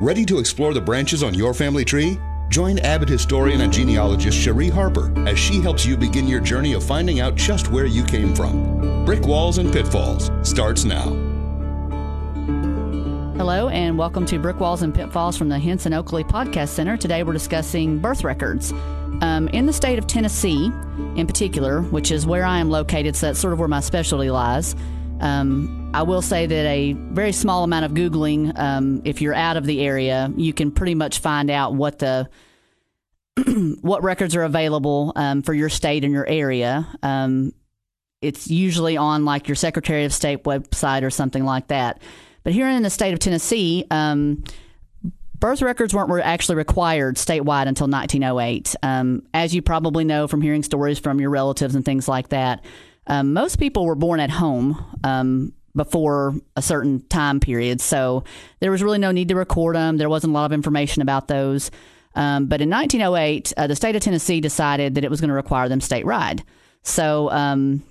Ready 0.00 0.24
to 0.24 0.38
explore 0.38 0.72
the 0.72 0.80
branches 0.80 1.22
on 1.22 1.34
your 1.34 1.52
family 1.52 1.84
tree? 1.84 2.18
Join 2.48 2.78
Abbott 2.78 3.10
historian 3.10 3.60
and 3.60 3.70
genealogist 3.70 4.34
Cherie 4.38 4.70
Harper 4.70 5.12
as 5.28 5.38
she 5.38 5.60
helps 5.60 5.84
you 5.84 5.94
begin 5.94 6.26
your 6.26 6.40
journey 6.40 6.72
of 6.72 6.82
finding 6.82 7.20
out 7.20 7.34
just 7.34 7.70
where 7.70 7.84
you 7.84 8.02
came 8.04 8.34
from. 8.34 9.04
Brick 9.04 9.26
Walls 9.26 9.58
and 9.58 9.70
Pitfalls 9.70 10.30
starts 10.42 10.86
now. 10.86 11.10
Hello, 13.36 13.68
and 13.68 13.98
welcome 13.98 14.24
to 14.24 14.38
Brick 14.38 14.58
Walls 14.58 14.80
and 14.80 14.94
Pitfalls 14.94 15.36
from 15.36 15.50
the 15.50 15.58
Henson 15.58 15.92
Oakley 15.92 16.24
Podcast 16.24 16.68
Center. 16.68 16.96
Today 16.96 17.22
we're 17.22 17.34
discussing 17.34 17.98
birth 17.98 18.24
records. 18.24 18.72
Um, 19.20 19.48
in 19.48 19.66
the 19.66 19.72
state 19.74 19.98
of 19.98 20.06
Tennessee, 20.06 20.72
in 21.16 21.26
particular, 21.26 21.82
which 21.82 22.10
is 22.10 22.24
where 22.24 22.46
I 22.46 22.58
am 22.58 22.70
located, 22.70 23.16
so 23.16 23.26
that's 23.26 23.38
sort 23.38 23.52
of 23.52 23.58
where 23.58 23.68
my 23.68 23.80
specialty 23.80 24.30
lies. 24.30 24.74
Um, 25.20 25.79
I 25.92 26.02
will 26.04 26.22
say 26.22 26.46
that 26.46 26.66
a 26.66 26.92
very 26.92 27.32
small 27.32 27.64
amount 27.64 27.84
of 27.84 27.92
Googling, 27.92 28.56
um, 28.56 29.02
if 29.04 29.20
you're 29.20 29.34
out 29.34 29.56
of 29.56 29.66
the 29.66 29.84
area, 29.84 30.32
you 30.36 30.52
can 30.52 30.70
pretty 30.70 30.94
much 30.94 31.18
find 31.18 31.50
out 31.50 31.74
what 31.74 31.98
the 31.98 32.28
what 33.80 34.02
records 34.04 34.36
are 34.36 34.44
available 34.44 35.12
um, 35.16 35.42
for 35.42 35.52
your 35.52 35.68
state 35.68 36.04
and 36.04 36.12
your 36.12 36.26
area. 36.26 36.86
Um, 37.02 37.52
it's 38.22 38.48
usually 38.48 38.96
on 38.96 39.24
like 39.24 39.48
your 39.48 39.56
Secretary 39.56 40.04
of 40.04 40.12
State 40.12 40.44
website 40.44 41.02
or 41.02 41.10
something 41.10 41.44
like 41.44 41.68
that. 41.68 42.00
But 42.44 42.52
here 42.52 42.68
in 42.68 42.84
the 42.84 42.90
state 42.90 43.12
of 43.12 43.18
Tennessee, 43.18 43.84
um, 43.90 44.44
birth 45.40 45.60
records 45.60 45.92
weren't 45.92 46.24
actually 46.24 46.54
required 46.54 47.16
statewide 47.16 47.66
until 47.66 47.88
1908. 47.88 48.76
Um, 48.84 49.22
as 49.34 49.54
you 49.54 49.60
probably 49.60 50.04
know 50.04 50.28
from 50.28 50.40
hearing 50.40 50.62
stories 50.62 51.00
from 51.00 51.20
your 51.20 51.30
relatives 51.30 51.74
and 51.74 51.84
things 51.84 52.06
like 52.06 52.28
that, 52.28 52.64
um, 53.08 53.32
most 53.32 53.56
people 53.56 53.86
were 53.86 53.96
born 53.96 54.20
at 54.20 54.30
home 54.30 54.84
before 55.74 56.34
a 56.56 56.62
certain 56.62 57.00
time 57.08 57.40
period. 57.40 57.80
So 57.80 58.24
there 58.60 58.70
was 58.70 58.82
really 58.82 58.98
no 58.98 59.12
need 59.12 59.28
to 59.28 59.34
record 59.34 59.76
them. 59.76 59.96
There 59.96 60.08
wasn't 60.08 60.32
a 60.32 60.34
lot 60.34 60.46
of 60.46 60.52
information 60.52 61.02
about 61.02 61.28
those. 61.28 61.70
Um, 62.14 62.46
but 62.46 62.60
in 62.60 62.70
1908, 62.70 63.52
uh, 63.56 63.66
the 63.66 63.76
state 63.76 63.94
of 63.94 64.02
Tennessee 64.02 64.40
decided 64.40 64.96
that 64.96 65.04
it 65.04 65.10
was 65.10 65.20
going 65.20 65.28
to 65.28 65.34
require 65.34 65.68
them 65.68 65.80
statewide. 65.80 66.42
So 66.82 67.30
um, 67.30 67.84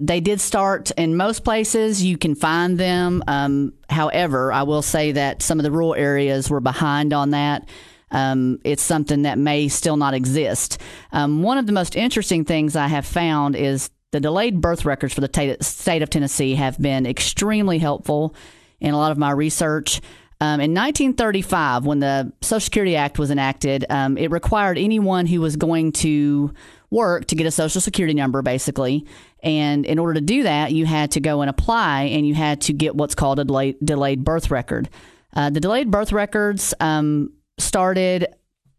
they 0.00 0.20
did 0.20 0.40
start 0.40 0.90
in 0.92 1.16
most 1.16 1.44
places. 1.44 2.02
You 2.02 2.18
can 2.18 2.34
find 2.34 2.78
them. 2.78 3.22
Um, 3.28 3.74
however, 3.88 4.52
I 4.52 4.64
will 4.64 4.82
say 4.82 5.12
that 5.12 5.42
some 5.42 5.60
of 5.60 5.62
the 5.62 5.70
rural 5.70 5.94
areas 5.94 6.50
were 6.50 6.60
behind 6.60 7.12
on 7.12 7.30
that. 7.30 7.68
Um, 8.10 8.58
it's 8.64 8.82
something 8.82 9.22
that 9.22 9.38
may 9.38 9.68
still 9.68 9.96
not 9.96 10.12
exist. 10.12 10.78
Um, 11.12 11.42
one 11.42 11.56
of 11.56 11.66
the 11.66 11.72
most 11.72 11.96
interesting 11.96 12.44
things 12.44 12.76
I 12.76 12.88
have 12.88 13.06
found 13.06 13.56
is 13.56 13.90
the 14.12 14.20
delayed 14.20 14.60
birth 14.60 14.84
records 14.84 15.14
for 15.14 15.20
the 15.20 15.56
state 15.60 16.02
of 16.02 16.10
Tennessee 16.10 16.54
have 16.54 16.80
been 16.80 17.06
extremely 17.06 17.78
helpful 17.78 18.34
in 18.80 18.94
a 18.94 18.96
lot 18.96 19.10
of 19.10 19.18
my 19.18 19.30
research. 19.30 20.00
Um, 20.40 20.60
in 20.60 20.74
1935, 20.74 21.86
when 21.86 22.00
the 22.00 22.32
Social 22.42 22.60
Security 22.60 22.96
Act 22.96 23.18
was 23.18 23.30
enacted, 23.30 23.86
um, 23.88 24.18
it 24.18 24.30
required 24.30 24.76
anyone 24.76 25.26
who 25.26 25.40
was 25.40 25.56
going 25.56 25.92
to 25.92 26.52
work 26.90 27.26
to 27.26 27.36
get 27.36 27.46
a 27.46 27.50
social 27.50 27.80
security 27.80 28.12
number, 28.12 28.42
basically. 28.42 29.06
And 29.42 29.86
in 29.86 29.98
order 29.98 30.14
to 30.14 30.20
do 30.20 30.42
that, 30.42 30.72
you 30.72 30.84
had 30.84 31.12
to 31.12 31.20
go 31.20 31.40
and 31.40 31.48
apply 31.48 32.02
and 32.02 32.26
you 32.26 32.34
had 32.34 32.60
to 32.62 32.72
get 32.72 32.94
what's 32.94 33.14
called 33.14 33.38
a 33.38 33.44
delayed, 33.44 33.76
delayed 33.82 34.24
birth 34.24 34.50
record. 34.50 34.90
Uh, 35.34 35.48
the 35.48 35.60
delayed 35.60 35.90
birth 35.90 36.12
records 36.12 36.74
um, 36.80 37.32
started 37.58 38.24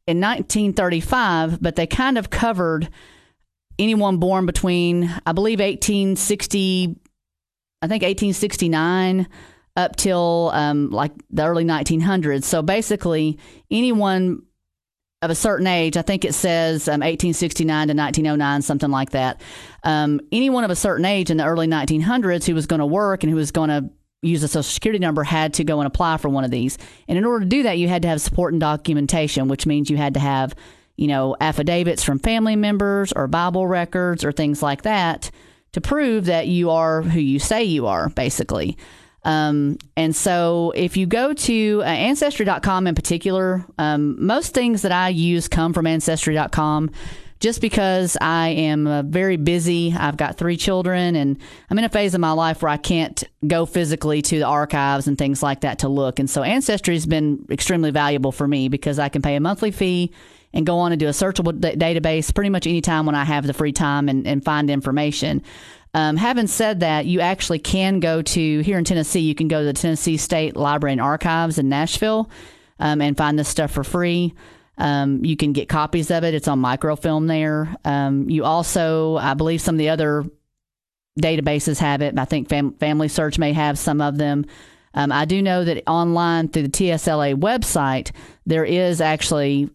in 0.06 0.20
1935, 0.20 1.60
but 1.62 1.76
they 1.76 1.88
kind 1.88 2.18
of 2.18 2.30
covered 2.30 2.90
anyone 3.80 4.18
born 4.18 4.46
between, 4.46 5.14
I 5.26 5.32
believe, 5.32 5.60
1860, 5.60 6.96
I 7.82 7.88
think 7.88 8.04
1869 8.04 9.28
up 9.76 9.96
till 9.96 10.52
um, 10.54 10.90
like 10.92 11.12
the 11.30 11.46
early 11.46 11.66
1900s. 11.66 12.44
So 12.44 12.62
basically, 12.62 13.40
anyone 13.72 14.44
of 15.22 15.32
a 15.32 15.36
certain 15.36 15.68
age, 15.68 15.98
I 15.98 16.02
think 16.02 16.26
it 16.26 16.34
says 16.34 16.88
um, 16.88 17.00
1869 17.00 17.88
to 17.88 17.94
1909, 17.94 18.62
something 18.62 18.92
like 18.92 19.12
that. 19.12 19.42
Um, 19.84 20.20
anyone 20.32 20.64
of 20.64 20.70
a 20.70 20.76
certain 20.76 21.06
age 21.06 21.32
in 21.32 21.38
the 21.38 21.46
early 21.46 21.68
1900s 21.68 22.46
who 22.46 22.54
was 22.54 22.68
going 22.68 22.82
to 22.82 22.86
work 22.86 23.24
and 23.24 23.32
who 23.32 23.38
was 23.38 23.52
going 23.52 23.70
to 23.70 23.90
use 24.22 24.44
a 24.44 24.48
social 24.48 24.64
security 24.64 25.00
number 25.00 25.24
had 25.24 25.54
to 25.56 25.64
go 25.64 25.80
and 25.80 25.88
apply 25.88 26.18
for 26.18 26.30
one 26.30 26.44
of 26.44 26.52
these. 26.52 26.78
And 27.08 27.18
in 27.18 27.26
order 27.26 27.44
to 27.44 27.50
do 27.50 27.64
that, 27.64 27.78
you 27.78 27.88
had 27.88 28.02
to 28.04 28.08
have 28.08 28.22
support 28.22 28.54
and 28.54 28.60
documentation, 28.60 29.48
which 29.48 29.66
means 29.66 29.90
you 29.90 29.98
had 29.98 30.14
to 30.16 30.20
have, 30.20 30.56
you 30.96 31.08
know, 31.08 31.36
affidavits 31.40 32.04
from 32.04 32.20
family 32.20 32.56
members 32.56 33.12
or 33.14 33.28
Bible 33.28 33.68
records 33.68 34.24
or 34.24 34.32
things 34.32 34.62
like 34.62 34.84
that 34.84 35.32
to 35.72 35.82
prove 35.82 36.26
that 36.26 36.48
you 36.48 36.70
are 36.70 37.02
who 37.02 37.20
you 37.20 37.40
say 37.40 37.64
you 37.64 37.88
are, 37.88 38.10
basically. 38.10 38.78
Um, 39.26 39.78
and 39.96 40.16
so 40.16 40.74
if 40.76 40.98
you 40.98 41.06
go 41.06 41.34
to 41.34 41.82
uh, 41.82 41.86
ancestry.com 41.86 42.88
in 42.88 42.96
particular, 42.96 43.66
um, 43.78 44.24
most 44.24 44.54
things 44.54 44.82
that 44.82 44.92
I 44.92 45.10
use 45.10 45.48
come 45.48 45.74
from 45.74 45.88
ancestry.com 45.88 46.92
just 47.40 47.60
because 47.60 48.16
I 48.22 48.50
am 48.50 48.88
uh, 48.88 49.02
very 49.04 49.36
busy. 49.36 49.94
I've 49.98 50.18
got 50.18 50.38
three 50.38 50.56
children 50.56 51.16
and 51.16 51.38
I'm 51.70 51.78
in 51.78 51.84
a 51.84 51.90
phase 51.90 52.14
of 52.14 52.22
my 52.22 52.32
life 52.32 52.62
where 52.62 52.70
I 52.70 52.78
can't 52.78 53.22
go 53.46 53.66
physically 53.66 54.22
to 54.22 54.40
the 54.40 54.46
archives 54.46 55.08
and 55.08 55.18
things 55.18 55.44
like 55.44 55.62
that 55.62 55.80
to 55.80 55.90
look. 55.90 56.20
And 56.20 56.30
so 56.30 56.44
Ancestry 56.44 56.94
has 56.94 57.06
been 57.06 57.46
extremely 57.50 57.92
valuable 57.92 58.32
for 58.32 58.48
me 58.48 58.70
because 58.70 59.00
I 59.00 59.10
can 59.10 59.22
pay 59.22 59.36
a 59.36 59.42
monthly 59.42 59.72
fee 59.72 60.12
and 60.54 60.66
go 60.66 60.78
on 60.80 60.92
and 60.92 61.00
do 61.00 61.08
a 61.08 61.12
searchable 61.12 61.60
d- 61.60 61.76
database 61.76 62.34
pretty 62.34 62.50
much 62.50 62.68
anytime 62.68 63.06
when 63.06 63.16
I 63.16 63.24
have 63.24 63.48
the 63.48 63.54
free 63.54 63.72
time 63.72 64.10
and, 64.10 64.28
and 64.28 64.44
find 64.44 64.70
information. 64.70 65.42
Um, 65.96 66.18
having 66.18 66.48
said 66.48 66.80
that, 66.80 67.06
you 67.06 67.20
actually 67.20 67.60
can 67.60 68.00
go 68.00 68.22
to 68.22 68.60
here 68.62 68.78
in 68.78 68.84
Tennessee. 68.84 69.20
You 69.20 69.36
can 69.36 69.48
go 69.48 69.60
to 69.60 69.66
the 69.66 69.74
Tennessee 69.74 70.18
State 70.18 70.56
Library 70.56 70.94
and 70.94 71.02
Archives 71.02 71.58
in 71.58 71.70
Nashville 71.70 72.30
um, 72.80 73.02
and 73.02 73.16
find 73.16 73.38
this 73.38 73.48
stuff 73.48 73.72
for 73.72 73.84
free. 73.84 74.34
Um, 74.78 75.24
you 75.24 75.38
can 75.38 75.54
get 75.54 75.70
copies 75.70 76.10
of 76.10 76.24
it. 76.24 76.34
It's 76.34 76.48
on 76.48 76.60
microfilm 76.60 77.28
there. 77.28 77.76
Um, 77.86 78.30
you 78.30 78.44
also, 78.44 79.18
I 79.18 79.36
believe, 79.36 79.62
some 79.62 79.76
of 79.76 79.80
the 79.80 79.90
other 79.90 80.26
databases 81.20 81.78
have 81.80 82.02
it. 82.02 82.18
I 82.18 82.26
think 82.26 82.50
Fam- 82.50 82.74
Family 82.74 83.08
Search 83.08 83.38
may 83.38 83.54
have 83.54 83.78
some 83.78 84.02
of 84.02 84.18
them. 84.18 84.46
Um, 84.96 85.12
I 85.12 85.26
do 85.26 85.42
know 85.42 85.64
that 85.64 85.84
online 85.88 86.48
through 86.50 86.64
the 86.64 86.70
TSLA 86.70 87.36
website, 87.36 88.12
there 88.46 88.66
is 88.66 89.02
actually 89.02 89.70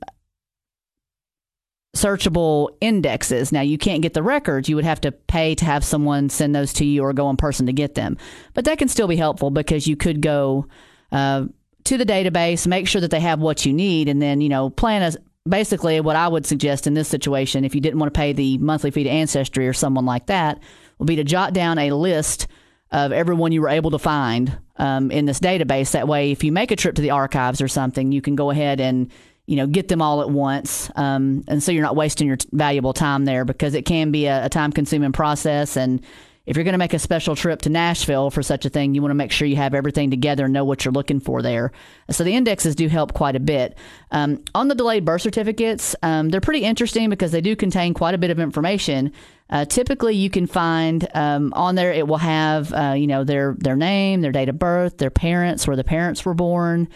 searchable 1.96 2.68
indexes. 2.80 3.50
Now, 3.50 3.62
you 3.62 3.78
can't 3.78 4.02
get 4.02 4.14
the 4.14 4.22
records. 4.22 4.68
You 4.68 4.76
would 4.76 4.84
have 4.84 5.00
to 5.02 5.12
pay 5.12 5.54
to 5.56 5.64
have 5.64 5.84
someone 5.84 6.28
send 6.28 6.54
those 6.54 6.72
to 6.74 6.84
you 6.84 7.02
or 7.02 7.12
go 7.12 7.30
in 7.30 7.36
person 7.36 7.66
to 7.66 7.72
get 7.72 7.94
them. 7.94 8.16
But 8.54 8.64
that 8.66 8.78
can 8.78 8.88
still 8.88 9.08
be 9.08 9.16
helpful 9.16 9.50
because 9.50 9.86
you 9.86 9.96
could 9.96 10.20
go 10.20 10.66
uh, 11.10 11.46
to 11.84 11.98
the 11.98 12.04
database, 12.04 12.66
make 12.66 12.86
sure 12.86 13.00
that 13.00 13.10
they 13.10 13.20
have 13.20 13.40
what 13.40 13.64
you 13.64 13.72
need, 13.72 14.08
and 14.08 14.20
then, 14.20 14.40
you 14.40 14.48
know, 14.48 14.68
plan 14.70 15.02
as 15.02 15.16
basically 15.48 16.00
what 16.00 16.16
I 16.16 16.28
would 16.28 16.44
suggest 16.44 16.86
in 16.86 16.94
this 16.94 17.08
situation, 17.08 17.64
if 17.64 17.74
you 17.74 17.80
didn't 17.80 17.98
want 17.98 18.12
to 18.12 18.18
pay 18.18 18.32
the 18.32 18.58
monthly 18.58 18.90
fee 18.90 19.04
to 19.04 19.10
Ancestry 19.10 19.66
or 19.66 19.72
someone 19.72 20.04
like 20.04 20.26
that, 20.26 20.60
would 20.98 21.08
be 21.08 21.16
to 21.16 21.24
jot 21.24 21.54
down 21.54 21.78
a 21.78 21.92
list 21.92 22.46
of 22.90 23.12
everyone 23.12 23.52
you 23.52 23.62
were 23.62 23.68
able 23.68 23.90
to 23.90 23.98
find 23.98 24.58
um, 24.76 25.10
in 25.10 25.24
this 25.24 25.40
database. 25.40 25.92
That 25.92 26.08
way, 26.08 26.32
if 26.32 26.44
you 26.44 26.52
make 26.52 26.70
a 26.70 26.76
trip 26.76 26.94
to 26.96 27.02
the 27.02 27.10
archives 27.10 27.60
or 27.60 27.68
something, 27.68 28.12
you 28.12 28.20
can 28.20 28.36
go 28.36 28.50
ahead 28.50 28.80
and 28.80 29.10
you 29.48 29.56
know, 29.56 29.66
get 29.66 29.88
them 29.88 30.02
all 30.02 30.20
at 30.20 30.28
once. 30.28 30.90
Um, 30.94 31.42
and 31.48 31.62
so 31.62 31.72
you're 31.72 31.82
not 31.82 31.96
wasting 31.96 32.26
your 32.26 32.36
t- 32.36 32.46
valuable 32.52 32.92
time 32.92 33.24
there 33.24 33.46
because 33.46 33.72
it 33.72 33.86
can 33.86 34.10
be 34.10 34.26
a, 34.26 34.44
a 34.44 34.48
time 34.50 34.72
consuming 34.72 35.12
process. 35.12 35.74
And 35.74 36.04
if 36.44 36.54
you're 36.54 36.64
going 36.64 36.74
to 36.74 36.78
make 36.78 36.92
a 36.92 36.98
special 36.98 37.34
trip 37.34 37.62
to 37.62 37.70
Nashville 37.70 38.30
for 38.30 38.42
such 38.42 38.66
a 38.66 38.68
thing, 38.68 38.94
you 38.94 39.00
want 39.00 39.10
to 39.10 39.14
make 39.14 39.32
sure 39.32 39.48
you 39.48 39.56
have 39.56 39.72
everything 39.72 40.10
together 40.10 40.44
and 40.44 40.52
know 40.52 40.66
what 40.66 40.84
you're 40.84 40.92
looking 40.92 41.18
for 41.18 41.40
there. 41.40 41.72
So 42.10 42.24
the 42.24 42.34
indexes 42.34 42.74
do 42.74 42.88
help 42.88 43.14
quite 43.14 43.36
a 43.36 43.40
bit. 43.40 43.78
Um, 44.10 44.44
on 44.54 44.68
the 44.68 44.74
delayed 44.74 45.06
birth 45.06 45.22
certificates, 45.22 45.96
um, 46.02 46.28
they're 46.28 46.42
pretty 46.42 46.64
interesting 46.64 47.08
because 47.08 47.32
they 47.32 47.40
do 47.40 47.56
contain 47.56 47.94
quite 47.94 48.14
a 48.14 48.18
bit 48.18 48.30
of 48.30 48.38
information. 48.38 49.14
Uh, 49.48 49.64
typically, 49.64 50.14
you 50.14 50.28
can 50.28 50.46
find 50.46 51.08
um, 51.14 51.54
on 51.54 51.74
there 51.74 51.90
it 51.90 52.06
will 52.06 52.18
have 52.18 52.70
uh, 52.74 52.94
you 52.94 53.06
know 53.06 53.24
their 53.24 53.56
their 53.58 53.76
name, 53.76 54.20
their 54.20 54.32
date 54.32 54.50
of 54.50 54.58
birth, 54.58 54.98
their 54.98 55.10
parents, 55.10 55.66
where 55.66 55.76
the 55.76 55.84
parents 55.84 56.26
were 56.26 56.34
born. 56.34 56.86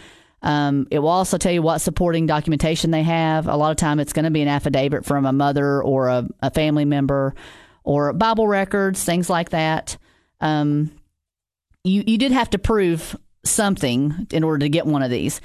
Um, 0.42 0.88
it 0.90 0.98
will 0.98 1.08
also 1.08 1.38
tell 1.38 1.52
you 1.52 1.62
what 1.62 1.78
supporting 1.78 2.26
documentation 2.26 2.90
they 2.90 3.04
have. 3.04 3.46
A 3.46 3.56
lot 3.56 3.70
of 3.70 3.76
time, 3.76 4.00
it's 4.00 4.12
going 4.12 4.24
to 4.24 4.30
be 4.30 4.42
an 4.42 4.48
affidavit 4.48 5.04
from 5.04 5.24
a 5.24 5.32
mother 5.32 5.82
or 5.82 6.08
a, 6.08 6.26
a 6.42 6.50
family 6.50 6.84
member, 6.84 7.34
or 7.84 8.12
Bible 8.12 8.48
records, 8.48 9.02
things 9.04 9.30
like 9.30 9.50
that. 9.50 9.96
Um, 10.40 10.90
you 11.84 12.02
you 12.06 12.18
did 12.18 12.32
have 12.32 12.50
to 12.50 12.58
prove 12.58 13.16
something 13.44 14.26
in 14.30 14.44
order 14.44 14.60
to 14.60 14.68
get 14.68 14.86
one 14.86 15.02
of 15.02 15.10
these. 15.10 15.40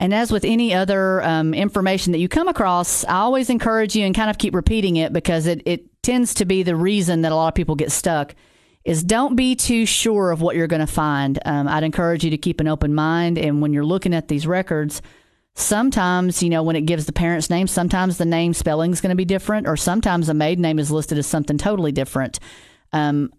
And 0.00 0.12
as 0.12 0.32
with 0.32 0.44
any 0.44 0.74
other 0.74 1.22
um, 1.22 1.54
information 1.54 2.12
that 2.12 2.18
you 2.18 2.28
come 2.28 2.48
across, 2.48 3.04
I 3.04 3.18
always 3.18 3.48
encourage 3.48 3.94
you 3.94 4.04
and 4.04 4.14
kind 4.14 4.30
of 4.30 4.36
keep 4.36 4.54
repeating 4.54 4.96
it 4.96 5.12
because 5.12 5.46
it, 5.46 5.62
it 5.64 6.02
tends 6.02 6.34
to 6.34 6.44
be 6.44 6.64
the 6.64 6.74
reason 6.74 7.22
that 7.22 7.30
a 7.30 7.36
lot 7.36 7.48
of 7.48 7.54
people 7.54 7.76
get 7.76 7.92
stuck 7.92 8.34
is 8.84 9.04
don't 9.04 9.36
be 9.36 9.54
too 9.54 9.86
sure 9.86 10.30
of 10.30 10.40
what 10.40 10.56
you're 10.56 10.66
going 10.66 10.80
to 10.80 10.86
find. 10.86 11.38
Um, 11.44 11.68
I'd 11.68 11.84
encourage 11.84 12.24
you 12.24 12.30
to 12.30 12.38
keep 12.38 12.60
an 12.60 12.68
open 12.68 12.94
mind. 12.94 13.38
And 13.38 13.62
when 13.62 13.72
you're 13.72 13.84
looking 13.84 14.14
at 14.14 14.28
these 14.28 14.46
records, 14.46 15.02
sometimes, 15.54 16.42
you 16.42 16.50
know, 16.50 16.62
when 16.62 16.76
it 16.76 16.82
gives 16.86 17.06
the 17.06 17.12
parent's 17.12 17.50
name, 17.50 17.66
sometimes 17.66 18.18
the 18.18 18.24
name 18.24 18.54
spelling 18.54 18.92
is 18.92 19.00
going 19.00 19.10
to 19.10 19.16
be 19.16 19.24
different, 19.24 19.66
or 19.68 19.76
sometimes 19.76 20.28
a 20.28 20.34
maiden 20.34 20.62
name 20.62 20.78
is 20.78 20.90
listed 20.90 21.18
as 21.18 21.26
something 21.26 21.58
totally 21.58 21.92
different. 21.92 22.40
Um, 22.92 23.32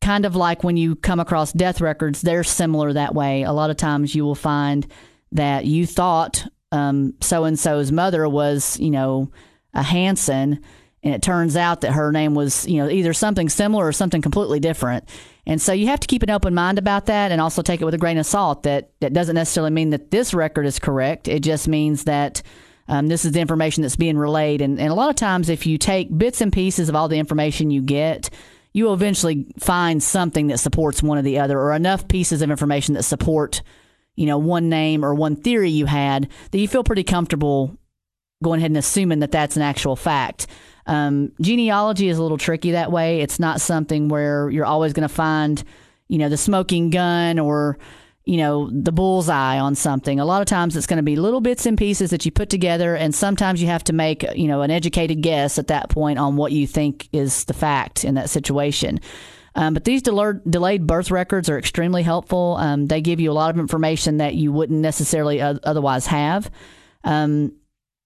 kind 0.00 0.24
of 0.24 0.36
like 0.36 0.62
when 0.62 0.76
you 0.76 0.94
come 0.94 1.20
across 1.20 1.52
death 1.52 1.80
records, 1.80 2.20
they're 2.20 2.44
similar 2.44 2.92
that 2.92 3.14
way. 3.14 3.42
A 3.42 3.52
lot 3.52 3.70
of 3.70 3.76
times 3.76 4.14
you 4.14 4.24
will 4.24 4.34
find 4.34 4.86
that 5.32 5.64
you 5.64 5.86
thought 5.86 6.46
so 6.72 7.44
and 7.44 7.58
so's 7.58 7.90
mother 7.90 8.28
was, 8.28 8.78
you 8.78 8.90
know, 8.90 9.30
a 9.74 9.82
Hanson, 9.82 10.62
and 11.02 11.14
it 11.14 11.22
turns 11.22 11.56
out 11.56 11.82
that 11.82 11.92
her 11.92 12.10
name 12.10 12.34
was, 12.34 12.66
you 12.66 12.78
know, 12.78 12.90
either 12.90 13.12
something 13.12 13.48
similar 13.48 13.86
or 13.86 13.92
something 13.92 14.20
completely 14.20 14.60
different. 14.60 15.08
And 15.46 15.60
so 15.60 15.72
you 15.72 15.86
have 15.86 16.00
to 16.00 16.06
keep 16.06 16.22
an 16.22 16.30
open 16.30 16.54
mind 16.54 16.78
about 16.78 17.06
that 17.06 17.30
and 17.30 17.40
also 17.40 17.62
take 17.62 17.80
it 17.80 17.84
with 17.84 17.94
a 17.94 17.98
grain 17.98 18.18
of 18.18 18.26
salt 18.26 18.64
that 18.64 18.90
that 19.00 19.12
doesn't 19.12 19.34
necessarily 19.34 19.70
mean 19.70 19.90
that 19.90 20.10
this 20.10 20.34
record 20.34 20.66
is 20.66 20.78
correct. 20.78 21.28
It 21.28 21.40
just 21.40 21.68
means 21.68 22.04
that 22.04 22.42
um, 22.88 23.06
this 23.08 23.24
is 23.24 23.32
the 23.32 23.40
information 23.40 23.82
that's 23.82 23.96
being 23.96 24.18
relayed. 24.18 24.60
And, 24.60 24.80
and 24.80 24.90
a 24.90 24.94
lot 24.94 25.10
of 25.10 25.16
times, 25.16 25.48
if 25.48 25.66
you 25.66 25.78
take 25.78 26.16
bits 26.16 26.40
and 26.40 26.52
pieces 26.52 26.88
of 26.88 26.96
all 26.96 27.08
the 27.08 27.18
information 27.18 27.70
you 27.70 27.82
get, 27.82 28.30
you 28.72 28.84
will 28.84 28.94
eventually 28.94 29.46
find 29.58 30.02
something 30.02 30.48
that 30.48 30.58
supports 30.58 31.02
one 31.02 31.18
or 31.18 31.22
the 31.22 31.38
other 31.38 31.58
or 31.58 31.72
enough 31.72 32.08
pieces 32.08 32.42
of 32.42 32.50
information 32.50 32.94
that 32.94 33.02
support 33.02 33.62
you 34.18 34.26
know 34.26 34.38
one 34.38 34.68
name 34.68 35.04
or 35.04 35.14
one 35.14 35.36
theory 35.36 35.70
you 35.70 35.86
had 35.86 36.28
that 36.50 36.58
you 36.58 36.68
feel 36.68 36.84
pretty 36.84 37.04
comfortable 37.04 37.78
going 38.42 38.58
ahead 38.58 38.70
and 38.70 38.76
assuming 38.76 39.20
that 39.20 39.30
that's 39.30 39.56
an 39.56 39.62
actual 39.62 39.96
fact 39.96 40.46
um, 40.88 41.32
genealogy 41.40 42.08
is 42.08 42.18
a 42.18 42.22
little 42.22 42.38
tricky 42.38 42.72
that 42.72 42.90
way. 42.90 43.20
It's 43.20 43.38
not 43.38 43.60
something 43.60 44.08
where 44.08 44.48
you're 44.50 44.66
always 44.66 44.94
going 44.94 45.06
to 45.06 45.14
find, 45.14 45.62
you 46.08 46.18
know, 46.18 46.30
the 46.30 46.36
smoking 46.38 46.88
gun 46.88 47.38
or, 47.38 47.78
you 48.24 48.38
know, 48.38 48.70
the 48.70 48.90
bullseye 48.90 49.58
on 49.58 49.74
something. 49.74 50.18
A 50.18 50.24
lot 50.24 50.40
of 50.40 50.46
times 50.46 50.76
it's 50.76 50.86
going 50.86 50.96
to 50.96 51.02
be 51.02 51.16
little 51.16 51.42
bits 51.42 51.66
and 51.66 51.76
pieces 51.76 52.10
that 52.10 52.24
you 52.24 52.32
put 52.32 52.48
together, 52.48 52.96
and 52.96 53.14
sometimes 53.14 53.60
you 53.60 53.68
have 53.68 53.84
to 53.84 53.92
make, 53.92 54.22
you 54.34 54.48
know, 54.48 54.62
an 54.62 54.70
educated 54.70 55.20
guess 55.20 55.58
at 55.58 55.66
that 55.66 55.90
point 55.90 56.18
on 56.18 56.36
what 56.36 56.52
you 56.52 56.66
think 56.66 57.08
is 57.12 57.44
the 57.44 57.54
fact 57.54 58.04
in 58.04 58.14
that 58.14 58.30
situation. 58.30 58.98
Um, 59.54 59.74
but 59.74 59.84
these 59.84 60.02
del- 60.02 60.40
delayed 60.48 60.86
birth 60.86 61.10
records 61.10 61.50
are 61.50 61.58
extremely 61.58 62.02
helpful. 62.02 62.56
Um, 62.58 62.86
they 62.86 63.00
give 63.02 63.20
you 63.20 63.30
a 63.30 63.32
lot 63.32 63.50
of 63.50 63.58
information 63.58 64.18
that 64.18 64.34
you 64.34 64.52
wouldn't 64.52 64.80
necessarily 64.80 65.40
uh, 65.40 65.58
otherwise 65.64 66.06
have. 66.06 66.50
Um, 67.04 67.52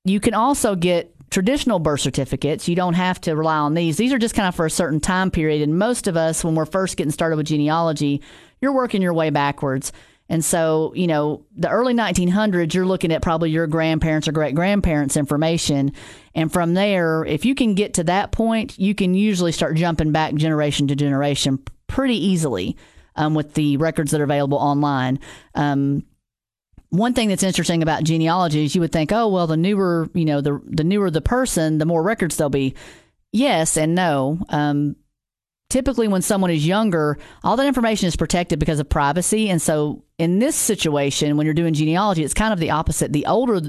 you 0.04 0.18
can 0.18 0.34
also 0.34 0.74
get 0.74 1.11
traditional 1.32 1.78
birth 1.78 2.00
certificates, 2.00 2.68
you 2.68 2.76
don't 2.76 2.94
have 2.94 3.20
to 3.22 3.34
rely 3.34 3.56
on 3.56 3.74
these. 3.74 3.96
These 3.96 4.12
are 4.12 4.18
just 4.18 4.34
kind 4.34 4.46
of 4.46 4.54
for 4.54 4.66
a 4.66 4.70
certain 4.70 5.00
time 5.00 5.30
period. 5.30 5.62
And 5.62 5.78
most 5.78 6.06
of 6.06 6.16
us, 6.16 6.44
when 6.44 6.54
we're 6.54 6.66
first 6.66 6.96
getting 6.96 7.10
started 7.10 7.36
with 7.36 7.46
genealogy, 7.46 8.22
you're 8.60 8.74
working 8.74 9.02
your 9.02 9.14
way 9.14 9.30
backwards. 9.30 9.92
And 10.28 10.44
so, 10.44 10.92
you 10.94 11.06
know, 11.06 11.44
the 11.56 11.68
early 11.68 11.94
1900s, 11.94 12.74
you're 12.74 12.86
looking 12.86 13.12
at 13.12 13.22
probably 13.22 13.50
your 13.50 13.66
grandparents 13.66 14.28
or 14.28 14.32
great 14.32 14.54
grandparents' 14.54 15.16
information. 15.16 15.92
And 16.34 16.52
from 16.52 16.74
there, 16.74 17.24
if 17.24 17.44
you 17.44 17.54
can 17.54 17.74
get 17.74 17.94
to 17.94 18.04
that 18.04 18.30
point, 18.30 18.78
you 18.78 18.94
can 18.94 19.14
usually 19.14 19.52
start 19.52 19.76
jumping 19.76 20.12
back 20.12 20.34
generation 20.34 20.86
to 20.88 20.96
generation 20.96 21.58
pretty 21.86 22.16
easily 22.16 22.76
um, 23.16 23.34
with 23.34 23.54
the 23.54 23.76
records 23.78 24.10
that 24.12 24.20
are 24.20 24.24
available 24.24 24.58
online. 24.58 25.18
Um, 25.54 26.04
one 26.92 27.14
thing 27.14 27.30
that's 27.30 27.42
interesting 27.42 27.82
about 27.82 28.04
genealogy 28.04 28.66
is 28.66 28.74
you 28.74 28.82
would 28.82 28.92
think, 28.92 29.12
oh 29.12 29.28
well, 29.28 29.46
the 29.46 29.56
newer 29.56 30.10
you 30.12 30.26
know 30.26 30.42
the 30.42 30.60
the 30.66 30.84
newer 30.84 31.10
the 31.10 31.22
person, 31.22 31.78
the 31.78 31.86
more 31.86 32.02
records 32.02 32.36
there'll 32.36 32.50
be. 32.50 32.74
Yes 33.32 33.78
and 33.78 33.94
no. 33.94 34.38
Um, 34.50 34.96
typically, 35.70 36.06
when 36.06 36.20
someone 36.20 36.50
is 36.50 36.66
younger, 36.66 37.16
all 37.42 37.56
that 37.56 37.66
information 37.66 38.08
is 38.08 38.16
protected 38.16 38.58
because 38.58 38.78
of 38.78 38.90
privacy, 38.90 39.48
and 39.48 39.60
so 39.60 40.04
in 40.18 40.38
this 40.38 40.54
situation, 40.54 41.38
when 41.38 41.46
you're 41.46 41.54
doing 41.54 41.72
genealogy, 41.72 42.24
it's 42.24 42.34
kind 42.34 42.52
of 42.52 42.60
the 42.60 42.70
opposite. 42.70 43.10
The 43.10 43.24
older 43.24 43.62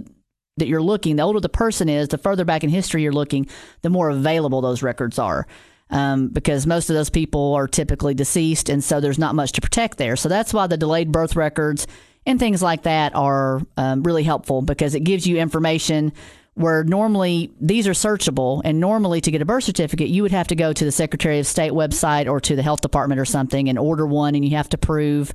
that 0.58 0.68
you're 0.68 0.82
looking, 0.82 1.16
the 1.16 1.24
older 1.24 1.40
the 1.40 1.48
person 1.48 1.88
is, 1.88 2.10
the 2.10 2.18
further 2.18 2.44
back 2.44 2.66
in 2.66 2.70
history 2.70 3.04
you're 3.04 3.14
looking, 3.14 3.48
the 3.84 3.90
more 3.90 4.10
available 4.10 4.60
those 4.60 4.84
records 4.84 5.18
are. 5.18 5.48
Um, 5.90 6.30
because 6.30 6.66
most 6.66 6.90
of 6.90 6.96
those 6.96 7.12
people 7.12 7.54
are 7.54 7.68
typically 7.68 8.16
deceased, 8.16 8.68
and 8.70 8.84
so 8.84 9.00
there's 9.00 9.20
not 9.20 9.36
much 9.36 9.52
to 9.52 9.62
protect 9.62 10.00
there. 10.00 10.16
So 10.16 10.28
that's 10.28 10.54
why 10.54 10.66
the 10.66 10.78
delayed 10.78 11.12
birth 11.12 11.36
records 11.36 11.86
and 12.26 12.40
things 12.40 12.62
like 12.62 12.84
that 12.84 13.14
are 13.16 13.62
um, 13.78 14.04
really 14.04 14.24
helpful 14.24 14.62
because 14.62 14.96
it 14.96 15.02
gives 15.02 15.28
you 15.28 15.38
information 15.38 16.14
where 16.56 16.84
normally 16.84 17.52
these 17.60 17.88
are 17.88 17.94
searchable 17.94 18.62
and 18.64 18.80
normally 18.80 19.20
to 19.22 19.32
get 19.32 19.42
a 19.42 19.46
birth 19.46 19.64
certificate 19.64 20.08
you 20.10 20.22
would 20.22 20.32
have 20.32 20.48
to 20.48 20.56
go 20.56 20.72
to 20.72 20.86
the 20.86 20.92
secretary 20.92 21.40
of 21.40 21.48
state 21.48 21.72
website 21.72 22.30
or 22.30 22.40
to 22.40 22.56
the 22.56 22.62
health 22.62 22.82
department 22.82 23.20
or 23.20 23.26
something 23.26 23.70
and 23.70 23.80
order 23.80 24.06
one 24.06 24.36
and 24.36 24.46
you 24.46 24.56
have 24.56 24.70
to 24.70 24.78
prove 24.78 25.34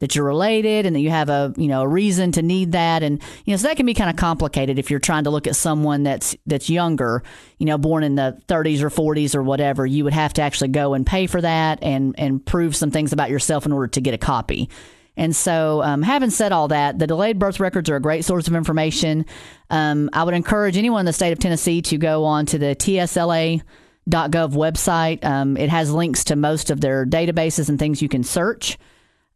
that 0.00 0.14
you're 0.14 0.24
related 0.24 0.86
and 0.86 0.96
that 0.96 1.00
you 1.00 1.10
have 1.10 1.28
a 1.28 1.54
you 1.56 1.68
know 1.68 1.82
a 1.82 1.88
reason 1.88 2.32
to 2.32 2.42
need 2.42 2.72
that 2.72 3.02
and 3.02 3.22
you 3.44 3.52
know 3.52 3.56
so 3.56 3.68
that 3.68 3.76
can 3.76 3.86
be 3.86 3.94
kind 3.94 4.10
of 4.10 4.16
complicated 4.16 4.78
if 4.78 4.90
you're 4.90 4.98
trying 4.98 5.24
to 5.24 5.30
look 5.30 5.46
at 5.46 5.54
someone 5.54 6.02
that's 6.02 6.34
that's 6.46 6.68
younger 6.68 7.22
you 7.58 7.66
know 7.66 7.78
born 7.78 8.02
in 8.02 8.16
the 8.16 8.36
30s 8.48 8.82
or 8.82 8.90
40s 8.90 9.34
or 9.34 9.42
whatever 9.42 9.86
you 9.86 10.04
would 10.04 10.12
have 10.12 10.32
to 10.32 10.42
actually 10.42 10.68
go 10.68 10.94
and 10.94 11.06
pay 11.06 11.26
for 11.26 11.40
that 11.40 11.78
and 11.82 12.14
and 12.18 12.44
prove 12.44 12.74
some 12.74 12.90
things 12.90 13.12
about 13.12 13.30
yourself 13.30 13.64
in 13.66 13.72
order 13.72 13.88
to 13.88 14.00
get 14.00 14.14
a 14.14 14.18
copy 14.18 14.68
and 15.16 15.36
so, 15.36 15.82
um, 15.82 16.00
having 16.00 16.30
said 16.30 16.50
all 16.50 16.68
that, 16.68 16.98
the 16.98 17.06
delayed 17.06 17.38
birth 17.38 17.60
records 17.60 17.90
are 17.90 17.96
a 17.96 18.00
great 18.00 18.24
source 18.24 18.48
of 18.48 18.54
information. 18.54 19.26
Um, 19.68 20.08
I 20.14 20.24
would 20.24 20.32
encourage 20.32 20.78
anyone 20.78 21.00
in 21.00 21.06
the 21.06 21.12
state 21.12 21.32
of 21.32 21.38
Tennessee 21.38 21.82
to 21.82 21.98
go 21.98 22.24
on 22.24 22.46
to 22.46 22.58
the 22.58 22.74
TSLA.gov 22.76 23.62
website. 24.08 25.22
Um, 25.22 25.58
it 25.58 25.68
has 25.68 25.92
links 25.92 26.24
to 26.24 26.36
most 26.36 26.70
of 26.70 26.80
their 26.80 27.04
databases 27.04 27.68
and 27.68 27.78
things 27.78 28.00
you 28.00 28.08
can 28.08 28.22
search. 28.22 28.78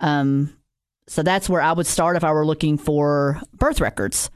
Um, 0.04 0.54
so 1.06 1.22
that's 1.22 1.48
where 1.48 1.62
I 1.62 1.72
would 1.72 1.86
start 1.86 2.16
if 2.16 2.24
I 2.24 2.32
were 2.32 2.44
looking 2.44 2.76
for 2.76 3.40
birth 3.54 3.80
records. 3.80 4.30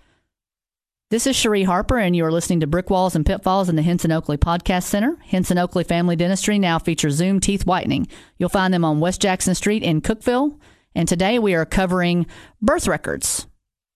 This 1.10 1.26
is 1.26 1.36
Cherie 1.36 1.64
Harper, 1.64 1.98
and 1.98 2.16
you 2.16 2.24
are 2.24 2.32
listening 2.32 2.60
to 2.60 2.66
Brick 2.66 2.88
Walls 2.88 3.14
and 3.14 3.24
Pitfalls 3.24 3.68
in 3.68 3.76
the 3.76 3.82
Henson 3.82 4.12
Oakley 4.12 4.38
Podcast 4.38 4.84
Center. 4.84 5.16
Henson 5.26 5.58
Oakley 5.58 5.84
Family 5.84 6.16
Dentistry 6.16 6.58
now 6.58 6.78
features 6.78 7.14
Zoom 7.14 7.38
teeth 7.38 7.66
whitening. 7.66 8.08
You'll 8.38 8.48
find 8.48 8.72
them 8.72 8.84
on 8.84 9.00
West 9.00 9.20
Jackson 9.20 9.54
Street 9.54 9.82
in 9.82 10.00
Cookeville. 10.00 10.58
And 10.94 11.06
today 11.06 11.38
we 11.38 11.54
are 11.54 11.66
covering 11.66 12.26
birth 12.62 12.88
records. 12.88 13.46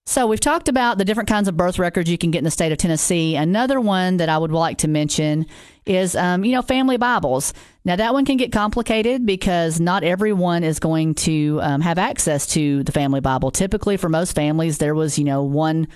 So 0.05 0.27
we've 0.27 0.41
talked 0.41 0.69
about 0.69 0.99
the 0.99 1.05
different 1.05 1.29
kinds 1.29 1.47
of 1.47 1.57
birth 1.57 1.79
records 1.79 2.11
you 2.11 2.19
can 2.19 2.33
get 2.33 2.39
in 2.39 2.45
the 2.45 2.51
state 2.51 2.73
of 2.73 2.79
Tennessee. 2.79 3.37
Another 3.37 3.81
one 3.81 4.17
that 4.17 4.29
I 4.29 4.37
would 4.37 4.51
like 4.51 4.79
to 4.79 4.89
mention 4.89 5.47
is, 5.87 6.17
um, 6.17 6.45
you 6.45 6.53
know, 6.53 6.63
family 6.63 6.97
Bibles. 6.97 7.55
Now 7.85 7.95
that 7.95 8.13
one 8.13 8.25
can 8.25 8.37
get 8.37 8.51
complicated 8.51 9.25
because 9.25 9.79
not 9.79 10.03
everyone 10.03 10.65
is 10.65 10.81
going 10.81 11.15
to 11.15 11.61
um, 11.63 11.81
have 11.83 11.99
access 11.99 12.49
to 12.49 12.83
the 12.83 12.93
family 12.93 13.21
Bible. 13.21 13.53
Typically, 13.53 13.97
for 13.97 14.09
most 14.09 14.35
families, 14.35 14.79
there 14.79 14.95
was, 14.95 15.19
you 15.19 15.25
know, 15.25 15.45
one 15.45 15.87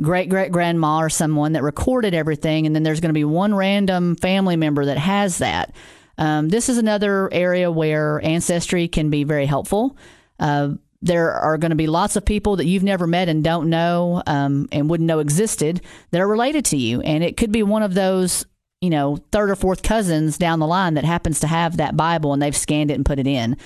great 0.00 0.30
great 0.30 0.50
grandma 0.50 0.98
or 0.98 1.10
someone 1.10 1.52
that 1.52 1.62
recorded 1.62 2.14
everything, 2.14 2.66
and 2.66 2.74
then 2.74 2.82
there's 2.82 3.00
going 3.00 3.10
to 3.10 3.14
be 3.14 3.24
one 3.24 3.54
random 3.54 4.16
family 4.16 4.56
member 4.56 4.86
that 4.86 4.98
has 4.98 5.38
that. 5.38 5.74
Um, 6.16 6.48
this 6.48 6.70
is 6.70 6.78
another 6.78 7.30
area 7.32 7.70
where 7.70 8.24
ancestry 8.24 8.88
can 8.88 9.10
be 9.10 9.24
very 9.24 9.46
helpful. 9.46 9.98
Uh, 10.38 10.70
there 11.02 11.32
are 11.32 11.56
going 11.56 11.70
to 11.70 11.76
be 11.76 11.86
lots 11.86 12.16
of 12.16 12.24
people 12.24 12.56
that 12.56 12.66
you've 12.66 12.82
never 12.82 13.06
met 13.06 13.28
and 13.28 13.42
don't 13.42 13.70
know 13.70 14.22
um, 14.26 14.68
and 14.70 14.90
wouldn't 14.90 15.06
know 15.06 15.18
existed 15.18 15.80
that 16.10 16.20
are 16.20 16.28
related 16.28 16.64
to 16.66 16.76
you. 16.76 17.00
And 17.00 17.24
it 17.24 17.36
could 17.36 17.52
be 17.52 17.62
one 17.62 17.82
of 17.82 17.94
those, 17.94 18.44
you 18.80 18.90
know, 18.90 19.18
third 19.32 19.50
or 19.50 19.56
fourth 19.56 19.82
cousins 19.82 20.36
down 20.36 20.58
the 20.58 20.66
line 20.66 20.94
that 20.94 21.04
happens 21.04 21.40
to 21.40 21.46
have 21.46 21.78
that 21.78 21.96
Bible 21.96 22.32
and 22.32 22.42
they've 22.42 22.56
scanned 22.56 22.90
it 22.90 22.94
and 22.94 23.06
put 23.06 23.18
it 23.18 23.26
in. 23.26 23.56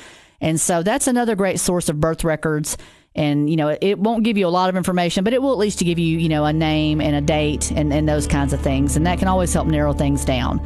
And 0.40 0.60
so 0.60 0.82
that's 0.82 1.06
another 1.06 1.34
great 1.34 1.58
source 1.58 1.88
of 1.88 2.00
birth 2.00 2.22
records. 2.22 2.76
And, 3.16 3.48
you 3.48 3.56
know, 3.56 3.76
it 3.80 3.98
won't 3.98 4.24
give 4.24 4.36
you 4.36 4.46
a 4.46 4.48
lot 4.48 4.68
of 4.68 4.76
information, 4.76 5.24
but 5.24 5.32
it 5.32 5.40
will 5.40 5.52
at 5.52 5.58
least 5.58 5.78
give 5.78 5.98
you, 5.98 6.18
you 6.18 6.28
know, 6.28 6.44
a 6.44 6.52
name 6.52 7.00
and 7.00 7.14
a 7.16 7.20
date 7.20 7.70
and, 7.70 7.92
and 7.92 8.08
those 8.08 8.26
kinds 8.26 8.52
of 8.52 8.60
things. 8.60 8.96
And 8.96 9.06
that 9.06 9.18
can 9.18 9.28
always 9.28 9.52
help 9.52 9.68
narrow 9.68 9.92
things 9.92 10.24
down. 10.24 10.60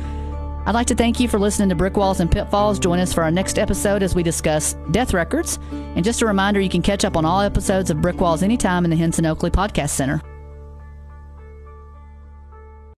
I'd 0.69 0.75
like 0.75 0.89
to 0.89 0.95
thank 0.95 1.19
you 1.19 1.29
for 1.29 1.39
listening 1.39 1.71
to 1.71 1.75
Brick 1.75 1.97
Walls 1.97 2.21
and 2.21 2.31
Pitfalls. 2.31 2.79
Join 2.79 2.99
us 2.99 3.11
for 3.11 3.25
our 3.25 3.31
next 3.31 3.59
episode 3.59 4.03
as 4.03 4.15
we 4.15 4.23
discuss 4.23 4.77
death 4.91 5.15
records. 5.15 5.59
And 5.73 6.05
just 6.05 6.21
a 6.21 6.27
reminder, 6.27 6.61
you 6.61 6.69
can 6.69 6.83
catch 6.83 7.07
up 7.07 7.17
on 7.17 7.25
all 7.25 7.41
episodes 7.41 7.89
of 7.89 8.03
Brick 8.03 8.21
Walls 8.21 8.43
anytime 8.43 8.85
in 8.85 8.91
the 8.91 8.97
Henson 8.97 9.25
Oakley 9.25 9.51
Podcast 9.51 9.89
Center. 9.89 10.21